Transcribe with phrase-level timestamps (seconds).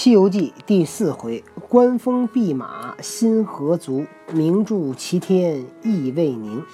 [0.00, 6.64] 西游记》第四回，官封弼马心何足，名著齐天意未宁。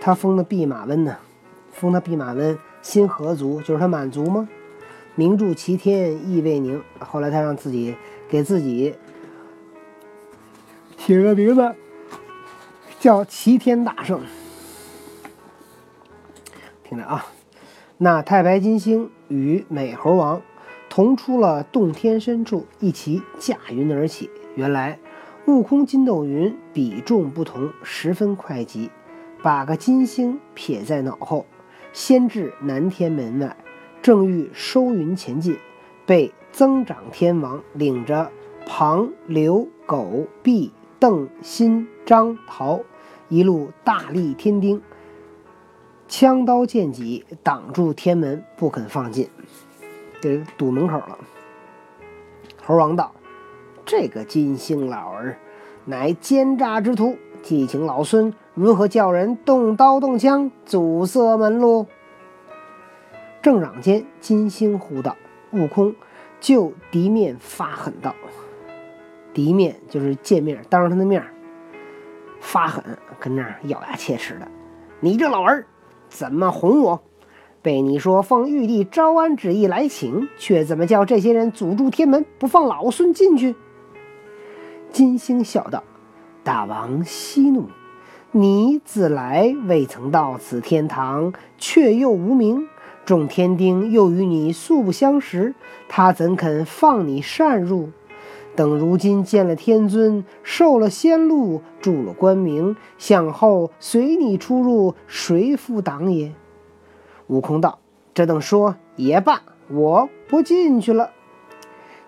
[0.00, 1.16] 他封的弼马温呢？
[1.70, 3.60] 封他弼马温心何足？
[3.60, 4.48] 就是他满足吗？
[5.14, 6.82] 名著齐天意未宁。
[6.98, 7.94] 后来他让自己
[8.28, 8.96] 给自己
[10.96, 11.76] 起个名字，
[12.98, 14.20] 叫齐天大圣。
[16.82, 17.24] 听着啊，
[17.98, 20.42] 那太白金星与美猴王。
[20.98, 24.28] 同出了洞天深处，一齐驾云而起。
[24.56, 24.98] 原来，
[25.46, 28.90] 悟空筋斗云比重不同，十分快疾，
[29.40, 31.46] 把个金星撇在脑后，
[31.92, 33.56] 先至南天门外，
[34.02, 35.56] 正欲收云前进，
[36.04, 38.32] 被增长天王领着
[38.66, 42.80] 庞、刘、狗、毕、邓、辛、张、陶
[43.28, 44.82] 一路大力天丁，
[46.08, 49.28] 枪刀剑戟挡住天门，不肯放进。
[50.20, 51.18] 给堵门口了。
[52.64, 53.12] 猴王道
[53.86, 55.38] ：“这个金星老儿，
[55.84, 61.86] 乃奸诈之徒，既请老孙如何叫人动刀动枪，阻塞门路？”
[63.40, 65.16] 正嚷间，金星呼道
[65.52, 65.94] ：“悟空，
[66.40, 68.14] 就敌面发狠道
[69.32, 71.24] ：‘敌面就是见面，当着他的面
[72.40, 72.84] 发狠，
[73.18, 74.48] 跟那儿咬牙切齿的。
[75.00, 75.64] 你这老儿，
[76.08, 77.00] 怎么哄我？’”
[77.60, 83.54] 被你说奉玉帝招安旨意来请，却怎么叫这些人阻住天门，不放老孙进去？
[84.92, 85.82] 金星笑道
[86.44, 87.66] ：“大王息怒，
[88.30, 92.68] 你自来未曾到此天堂，却又无名，
[93.04, 95.54] 众天丁又与你素不相识，
[95.88, 97.90] 他怎肯放你擅入？
[98.54, 106.32] 等如今见了天尊，受了仙禄，住了官名，向后随你出入，谁负挡也？”
[107.28, 107.78] 悟空道
[108.12, 111.12] ：“这等说也罢，我不进去了。”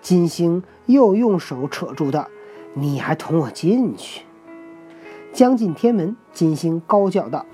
[0.02, 2.26] 金星又用手扯住他
[2.74, 4.22] ：“你还同我进去？”
[5.32, 7.46] 将进天门，金星高叫道：“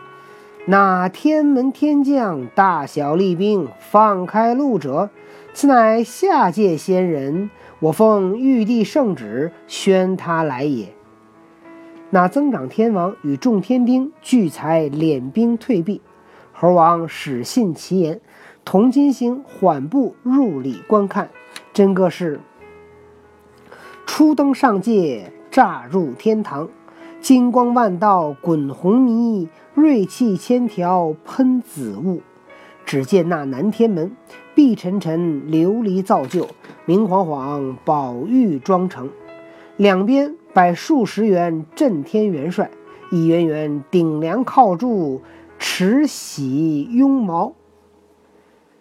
[0.66, 5.10] 那天门天将，大小利兵，放开路者，
[5.52, 7.50] 此乃下界仙人，
[7.80, 10.94] 我奉玉帝圣旨，宣他来也。”
[12.10, 16.00] 那增长天王与众天兵聚财敛兵退避。
[16.58, 18.18] 猴王始信其言，
[18.64, 21.28] 同金星缓步入里观看，
[21.74, 22.40] 真个是
[24.06, 26.66] 初登上界，乍入天堂，
[27.20, 32.22] 金光万道滚红泥，锐气千条喷紫雾。
[32.86, 34.16] 只见那南天门
[34.54, 36.48] 碧沉沉，琉璃造就，
[36.86, 39.10] 明晃晃，宝玉装成，
[39.76, 42.70] 两边摆数十员震天元帅，
[43.10, 45.20] 一员员顶梁靠柱。
[45.68, 47.52] 持玺拥矛，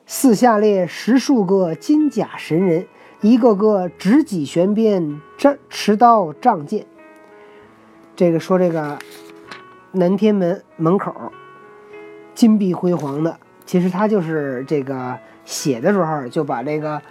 [0.05, 2.85] 四下列十数个金甲神人，
[3.21, 6.85] 一个个执戟悬鞭，这持刀仗剑。
[8.15, 8.99] 这个说这个
[9.93, 11.11] 南天门门口
[12.35, 17.01] 金碧辉煌的，其实他就是这个写的时候就把这个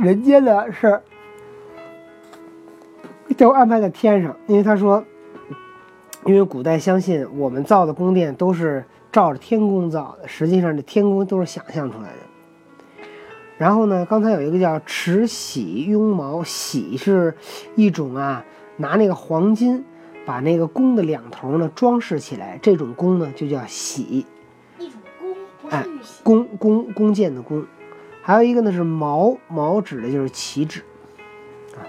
[0.00, 1.02] 人间的事
[3.36, 5.04] 都安排在天上，因为他说。
[6.24, 13.08] 因为古代相信我们造的宫殿都是照着天宫造的，实际上这天宫都是想象出来的。
[13.56, 17.34] 然后呢，刚才有一个叫持玺拥矛，玺是
[17.76, 18.44] 一种啊，
[18.76, 19.84] 拿那个黄金
[20.26, 24.26] 把那个弓的两头呢装饰起来，这种弓呢就叫玺。
[24.78, 25.84] 一种弓，哎，
[26.22, 27.64] 弓弓弓箭的弓。
[28.22, 30.82] 还有一个呢是矛，矛指的就是旗帜。
[31.74, 31.82] 啊，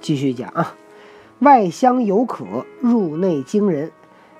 [0.00, 0.74] 继续讲啊。
[1.40, 3.90] 外香有可，入内惊人。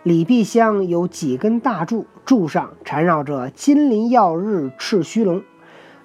[0.05, 5.41] 里壁香有几根大柱，柱上缠绕着金鳞耀日赤须龙；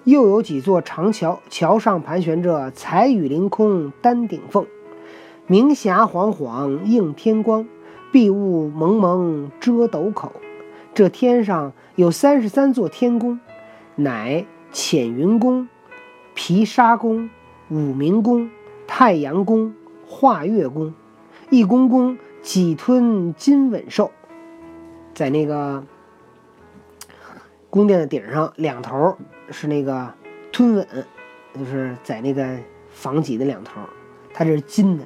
[0.04, 4.66] 又有几座长桥，桥上盘旋着彩羽凌空丹顶凤。
[5.46, 7.66] 明霞晃晃映天光，
[8.10, 10.32] 碧雾蒙蒙遮斗口。
[10.92, 13.38] 这天上有三十三座天宫，
[13.94, 15.68] 乃浅云宫、
[16.34, 17.30] 毗沙宫、
[17.70, 18.50] 五明宫、
[18.86, 19.74] 太阳宫。
[20.10, 20.92] 化月宫，
[21.50, 24.10] 一宫宫几吞金吻兽，
[25.14, 25.84] 在那个
[27.70, 29.16] 宫殿的顶上，两头
[29.52, 30.12] 是那个
[30.50, 30.86] 吞吻，
[31.56, 32.58] 就是在那个
[32.90, 33.80] 房脊的两头，
[34.34, 35.04] 它这是金的。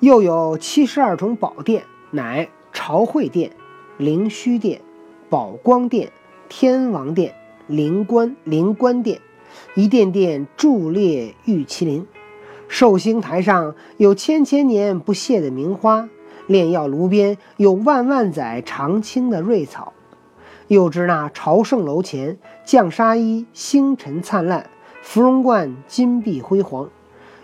[0.00, 3.50] 又有七十二重宝殿，乃朝会殿、
[3.96, 4.82] 灵虚殿、
[5.30, 6.12] 宝光殿、
[6.50, 7.34] 天王殿、
[7.66, 9.22] 灵官灵官殿，
[9.74, 12.06] 一殿殿柱列玉麒麟。
[12.72, 16.08] 寿星台上有千千年不谢的名花，
[16.46, 19.92] 炼药炉边有万万载常青的瑞草，
[20.68, 24.62] 又知那朝圣楼前，绛纱衣，星辰灿烂；
[25.02, 26.88] 芙蓉冠，金碧辉煌。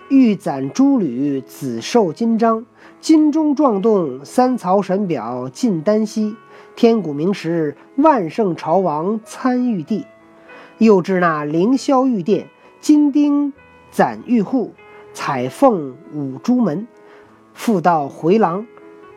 [0.08, 2.64] 玉攒珠履，紫绶金章，
[3.00, 6.36] 金钟撞动，三曹神表尽丹溪。
[6.76, 10.06] 天古名石，万圣朝王参玉帝。
[10.78, 12.46] 又知那凌霄玉殿，
[12.80, 13.52] 金钉
[13.90, 14.72] 攒玉户，
[15.16, 16.86] 彩凤舞朱门。
[17.54, 18.66] 复到回廊。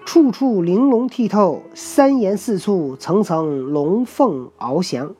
[0.05, 5.13] 处处玲珑剔透，三檐四簇，层层龙凤翱翔。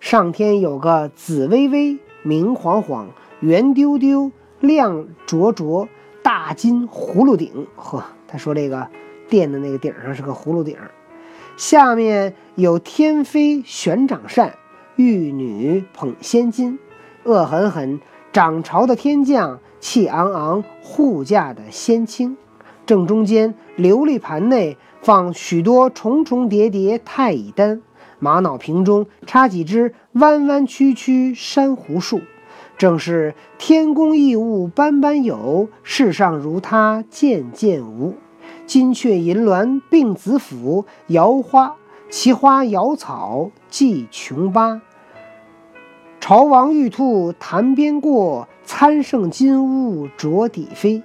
[0.00, 3.08] 上天有个紫微微，明晃晃，
[3.40, 4.30] 圆丢丢，
[4.60, 5.88] 亮灼灼，
[6.22, 7.66] 大金葫芦顶。
[7.74, 8.86] 呵，他说这个
[9.28, 10.76] 殿的那个顶上是个葫芦顶，
[11.56, 14.54] 下面有天妃悬掌扇，
[14.94, 16.78] 玉女捧仙金，
[17.24, 17.98] 恶狠狠
[18.30, 22.36] 掌朝的天将，气昂昂护驾的仙卿。
[22.86, 27.82] 正中间琉璃盘内放许多重重叠叠太乙丹，
[28.18, 32.22] 玛瑙瓶中插几枝弯弯曲曲珊瑚树，
[32.78, 38.14] 正是天宫异物般般有，世上如他件件无。
[38.66, 41.76] 金雀银鸾并紫府，瑶花
[42.10, 44.80] 奇花瑶草计琼巴。
[46.28, 51.02] 朝王玉兔潭边过，参圣金乌着底飞。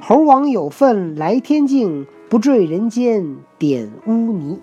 [0.00, 4.60] 猴王有份来天境，不坠人间点污泥。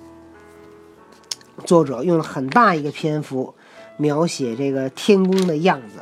[1.63, 3.55] 作者用了很大一个篇幅
[3.95, 6.01] 描写这个天宫的样子，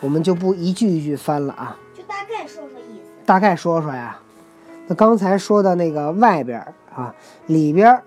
[0.00, 3.10] 我们就不一句一句翻了啊，就大概说说意思。
[3.26, 4.20] 大概说说呀。
[4.86, 6.64] 那刚才说的那个外边
[6.94, 7.12] 啊，
[7.46, 8.00] 里边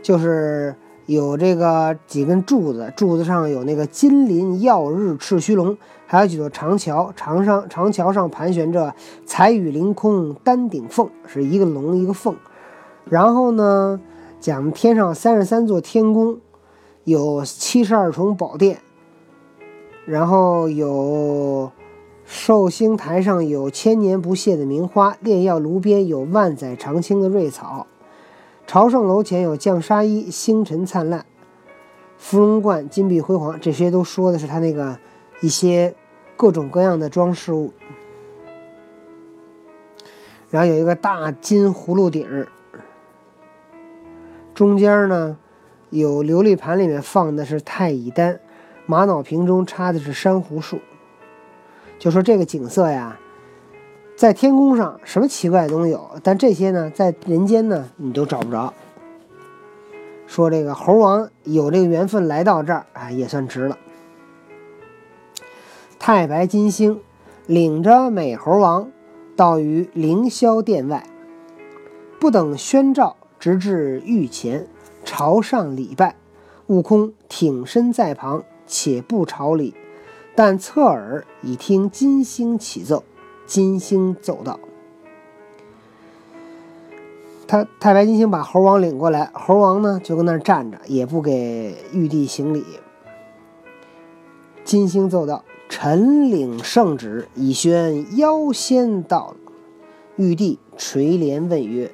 [0.00, 0.76] 就是
[1.10, 5.76] 有这个几根柱子，柱子上有那个金鳞耀日赤须龙。
[6.06, 8.94] 还有几座长桥，长上长桥上盘旋着
[9.26, 12.36] 彩羽凌空丹顶凤，是一个龙一个凤。
[13.06, 14.00] 然后呢，
[14.38, 16.38] 讲天上三十三座天宫，
[17.02, 18.78] 有七十二重宝殿，
[20.04, 21.72] 然后有
[22.24, 27.88] 寿星台上有千年不谢的名花，炼药炉边有万载长青的瑞草，
[28.70, 31.26] 朝圣楼前有绛纱衣，星辰灿烂，
[32.16, 33.58] 芙蓉冠金碧辉煌。
[33.58, 34.96] 这些都说的是他那个
[35.40, 35.92] 一些。
[36.36, 37.72] 各种各样的装饰物，
[40.48, 42.46] 然后有一个大金葫芦顶儿，
[44.54, 45.36] 中间呢
[45.90, 48.38] 有琉璃盘，里面放的是太乙丹，
[48.86, 50.78] 玛瑙瓶中插的是珊瑚树。
[51.98, 53.18] 就说这个景色呀，
[54.20, 58.74] 在天宫上什么奇怪的东西有，但这些呢，在人间呢你都找不着。
[60.26, 63.78] 说这个猴王有这个缘分来到这儿啊，也算值了。
[65.98, 67.00] 太白金星
[67.46, 68.90] 领着美猴王
[69.36, 71.06] 到于凌霄殿外，
[72.20, 74.66] 不等宣召，直至御前
[75.02, 76.14] 朝上礼拜。
[76.66, 79.74] 悟空挺身在旁，且不朝礼，
[80.34, 83.02] 但侧耳已听金星起奏。
[83.50, 84.60] 金星奏道
[87.48, 92.64] ：“他太白金星把猴王领过来，猴王呢就跟那儿站着，也不给玉帝行礼。
[94.62, 99.36] 金星奏道。”臣领圣旨，已宣妖仙到了。
[100.16, 101.90] 玉帝垂帘问曰：“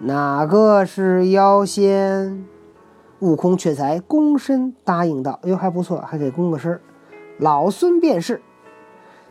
[0.00, 2.46] 哪个是妖仙？”
[3.20, 6.80] 悟空却才躬身答应道：“哟，还不错，还得躬个身。
[7.38, 8.40] 老孙便是。”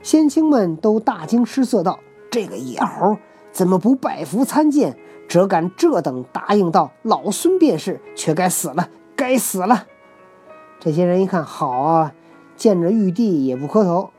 [0.02, 2.00] 仙卿们都大惊失色道
[2.32, 3.18] ：“这个野猴
[3.52, 4.98] 怎么不拜服参见？
[5.28, 9.86] 只敢这等答应道：‘老孙便是’，却该死了，该死了！”
[10.80, 12.14] 这些人一看，好啊。
[12.56, 14.10] 见着玉帝也不磕头。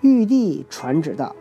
[0.00, 1.36] 玉帝传旨道：“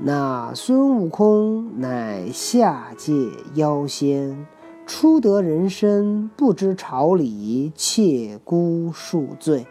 [0.00, 3.12] 那孙悟空乃下界
[3.52, 4.46] 妖仙，
[4.86, 9.66] 初得人身，不知朝礼，切姑恕罪。”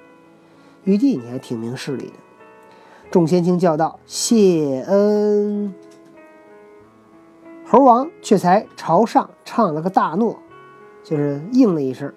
[0.86, 2.14] 玉帝，你还挺明事理的。
[3.10, 5.74] 众仙卿叫道：“谢恩！”
[7.66, 10.38] 猴王却才朝上唱了个大诺，
[11.04, 12.14] 就是应了一声。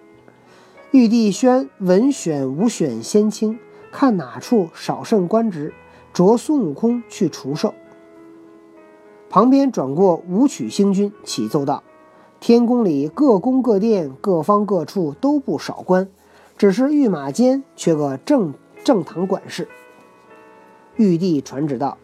[0.90, 3.58] 玉帝宣文选武选仙卿，
[3.92, 5.72] 看哪处少甚官职，
[6.12, 7.74] 着孙悟空去除授。
[9.28, 11.84] 旁边转过武曲星君，启奏道
[12.40, 16.08] ：“天宫里各宫各殿、各方各处都不少官，
[16.58, 19.68] 只是御马监缺个正正堂管事。”
[20.96, 21.96] 玉帝传旨道：“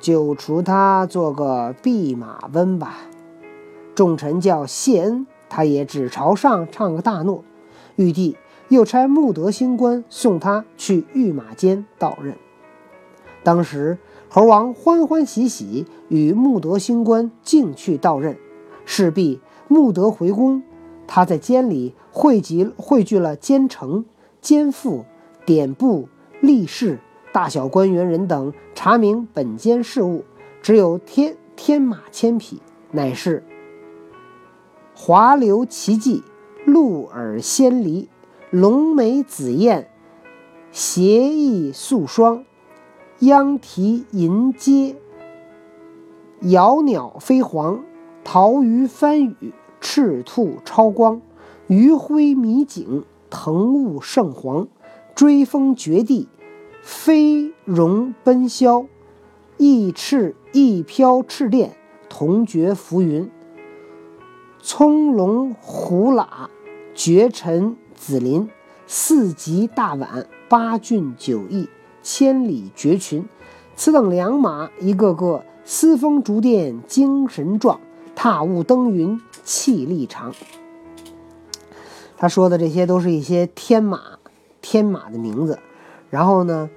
[0.00, 2.98] 就除他做个弼马温吧。”
[3.94, 7.44] 众臣叫谢恩，他也只朝上唱个大诺。
[7.96, 8.36] 玉帝
[8.68, 12.34] 又差穆德星官送他去御马监到任。
[13.42, 18.36] 当时猴王欢欢喜喜与穆德星官径去到任，
[18.84, 20.62] 势必穆德回宫，
[21.06, 24.04] 他在监里汇集汇聚了监丞、
[24.40, 25.04] 监副、
[25.44, 26.08] 典部、
[26.40, 26.98] 吏士、
[27.32, 30.24] 大小官员人等，查明本间事务。
[30.62, 32.60] 只有天天马千匹，
[32.90, 33.42] 乃是
[34.94, 36.22] 华流奇迹，
[36.66, 38.08] 鹿耳鲜梨，
[38.50, 39.88] 龙眉紫燕，
[40.70, 42.44] 斜翼素霜，
[43.20, 44.96] 央啼银阶，
[46.40, 47.82] 瑶鸟飞黄，
[48.22, 51.22] 桃鱼翻雨，赤兔超光，
[51.68, 54.68] 余晖迷景，腾雾圣黄，
[55.14, 56.28] 追风绝地，
[56.82, 58.86] 飞荣奔霄。
[59.56, 61.76] 翼翅翼飘赤电，
[62.08, 63.30] 同绝浮云。
[64.62, 66.48] 葱龙虎喇，
[66.94, 68.48] 绝尘紫林。
[68.86, 71.68] 四极大宛，八骏九翼，
[72.02, 73.28] 千里绝群。
[73.76, 77.78] 此等良马，一个个嘶风逐电，精神壮；
[78.16, 80.34] 踏雾登云，气力长。
[82.16, 84.18] 他说的这些都是一些天马，
[84.60, 85.58] 天马的名字。
[86.10, 86.68] 然后呢？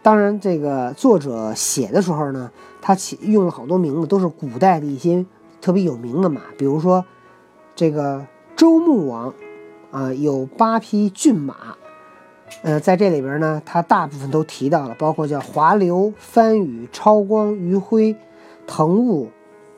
[0.00, 5.26] 当然，这个作者写的时候呢，他起用了好多名字，都是古代的一些
[5.60, 7.04] 特别有名的马，比如说
[7.74, 8.24] 这个
[8.56, 9.34] 周穆王，
[9.90, 11.76] 啊，有八匹骏马，
[12.62, 18.16] 呃，在这里边呢，他大部分都提到了，包括叫华流、翻雨、超光、余晖、
[18.68, 19.28] 腾雾、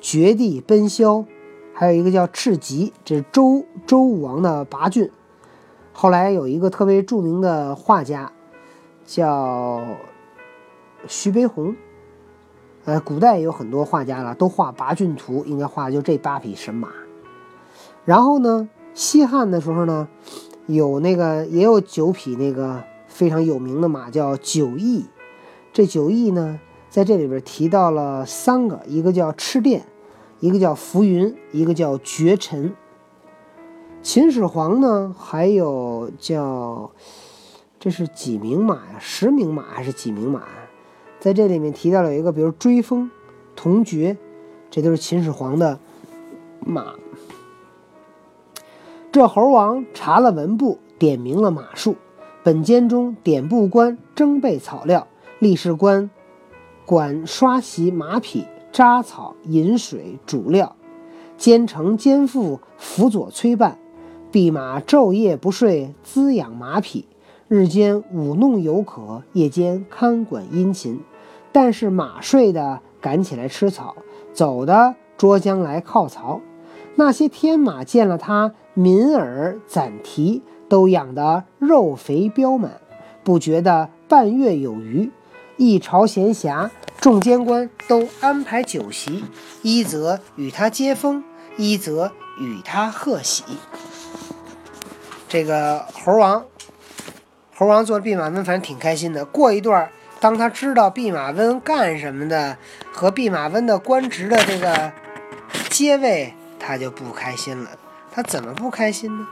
[0.00, 1.24] 绝地、奔霄，
[1.72, 5.10] 还有一个叫赤极，这是周周武王的八骏。
[5.92, 8.30] 后来有一个特别著名的画家，
[9.10, 9.84] 叫。
[11.08, 11.74] 徐悲鸿，
[12.84, 16.90] 呃，古代有很多画家了，都画八骏图，应该画的就这八匹神马。
[18.04, 20.08] 然后呢，西汉的时候呢，
[20.66, 25.06] 有那个也有九匹那个非常有名的马，叫九翼。
[25.72, 29.86] 这九翼呢，在这里边提到了三个，一个叫赤电，
[30.40, 32.76] 一个叫浮云，一个叫绝尘。
[34.02, 36.90] 秦始皇呢，还有叫
[37.80, 38.98] 这是几名马呀？
[38.98, 40.42] 十名马还是几名马？
[41.18, 43.10] 在这里面提到了一个，比如追风、
[43.56, 44.18] 铜爵，
[44.70, 45.80] 这都是秦始皇的
[46.60, 46.92] 马。
[49.10, 51.96] 这猴王查了文部，点明了马术。
[52.42, 55.08] 本监中典部官征备草料，
[55.40, 56.10] 吏士官
[56.84, 60.76] 管刷洗马匹、扎草、饮水、煮料。
[61.38, 63.78] 监丞、监副辅佐催办，
[64.30, 67.06] 弼马昼夜不睡，滋养马匹。
[67.52, 71.00] 日间舞弄游可，夜间看管殷勤。
[71.50, 73.96] 但是马睡的赶起来吃草，
[74.32, 76.40] 走的捉将来靠槽。
[76.94, 82.80] 那些天马见了他，敏耳攒蹄，都养得肉肥膘满，
[83.24, 85.10] 不觉得半月有余。
[85.56, 89.24] 一朝闲暇，众监官都安排酒席，
[89.62, 91.24] 一则与他接风，
[91.56, 93.42] 一则与他贺喜。
[95.28, 96.44] 这个猴王，
[97.60, 99.22] 猴王做弼马温，反正挺开心的。
[99.22, 99.90] 过一段。
[100.18, 102.56] 当他知道弼马温干什么的
[102.90, 104.90] 和弼马温的官职的这个
[105.68, 107.68] 阶位，他就不开心了。
[108.10, 109.26] 他怎么不开心呢？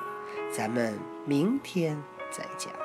[0.54, 2.77] 咱们明天再讲。